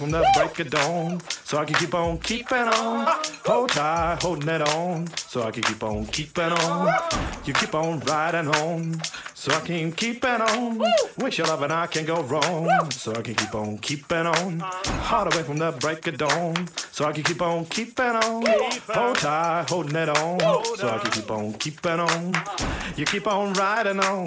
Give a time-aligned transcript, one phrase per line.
[0.00, 1.20] From the break of dawn.
[1.44, 3.06] So I can keep on keeping on.
[3.44, 5.06] Hold tight, holding it on.
[5.16, 6.94] So I can keep on keeping on.
[7.44, 9.00] You keep on riding on.
[9.34, 10.82] So I can keep it on.
[11.18, 12.90] Wish your love and I can go wrong.
[12.90, 14.60] So I can keep on keeping on.
[14.60, 16.68] Hard away from the break of dawn.
[16.92, 18.39] So I can keep on keeping on.
[18.94, 20.40] Hold tight, holding it on.
[20.76, 22.34] So I can keep on keeping on.
[22.96, 24.26] You keep on riding on.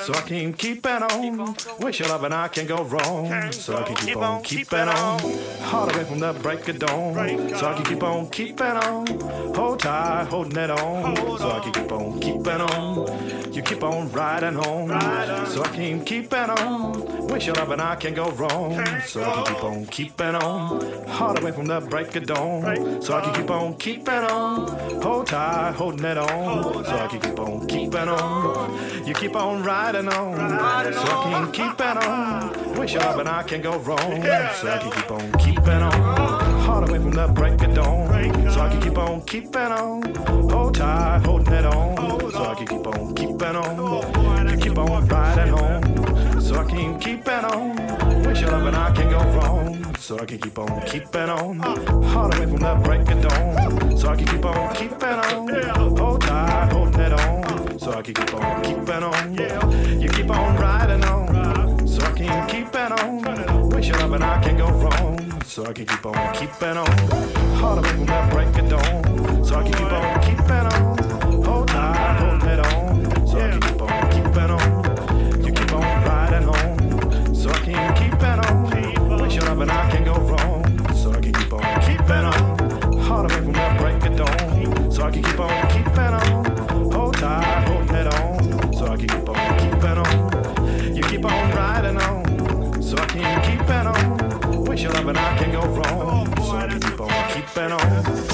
[0.00, 1.56] So I can keep it on.
[1.80, 3.52] Wish your love and I can go wrong.
[3.52, 5.20] So I can keep on keeping on.
[5.62, 7.14] Hard away from the break of dawn.
[7.56, 9.06] So I can keep on keeping on.
[9.54, 11.16] Hold tight, holding it on.
[11.38, 13.43] So I can keep on keeping on.
[13.54, 14.88] You keep on riding on.
[15.46, 17.28] So I can keep it on.
[17.28, 18.84] Wish your love and I can go wrong.
[19.06, 21.06] So I keep on keeping on.
[21.06, 23.00] Hard away from the break of dawn.
[23.00, 24.68] So I keep on keeping on.
[25.02, 26.84] Hold tight, holding it on.
[26.84, 29.06] So I keep on keeping on.
[29.06, 30.36] You keep on riding on.
[30.92, 32.74] So I can keep it on.
[32.74, 34.22] Wish your love and I can go wrong.
[34.60, 35.92] So I keep on keeping on.
[36.64, 38.50] Hard away from the break of dawn.
[38.50, 40.14] So I keep on keeping on.
[40.50, 41.33] Hold tight, holding
[47.04, 48.22] So I can keep it on.
[48.22, 49.94] Wish your and I can go wrong.
[49.96, 51.58] So I can keep on keeping on.
[51.58, 53.98] Hard away from the break of dawn.
[53.98, 55.96] So I can keep on keeping on.
[55.98, 57.78] Hold tight, holding it on.
[57.78, 60.00] So I can keep on keeping on.
[60.00, 61.86] You keep on riding on.
[61.86, 63.68] So I can keep it on.
[63.68, 65.42] Wish your and I can go wrong.
[65.42, 66.90] So I can keep on keeping on.
[67.58, 69.44] Hard away from the break of dawn.
[69.44, 70.83] So I can keep on keeping on.
[85.14, 86.92] Can keep on keeping on.
[86.92, 88.72] Hold tight, holding it on.
[88.72, 90.96] So I can keep on keeping on.
[90.96, 92.82] You keep on riding on.
[92.82, 94.64] So I can keep it on.
[94.64, 96.36] Wish your love and I can go wrong.
[96.36, 98.33] So I can keep on keeping on.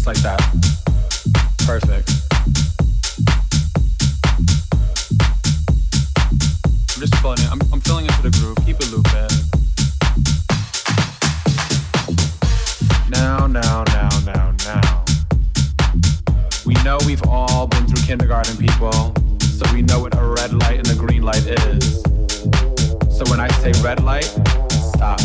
[0.00, 0.40] just like that.
[1.66, 2.08] Perfect.
[6.90, 7.50] I'm just feeling it.
[7.50, 8.56] I'm, I'm feeling the groove.
[8.64, 9.28] Keep it looping.
[13.10, 15.04] Now, now, now, now, now.
[16.64, 20.78] We know we've all been through kindergarten, people, so we know what a red light
[20.78, 22.02] and a green light is.
[23.10, 25.20] So when I say red light, stop.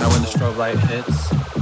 [0.00, 1.61] Now when the strobe light hits,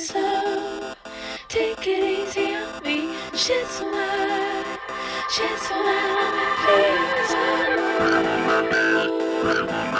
[0.00, 0.94] Slow,
[1.48, 3.14] take it easy on me.
[3.34, 4.78] Shit's light,
[5.30, 6.32] shit's light on
[9.94, 9.99] me,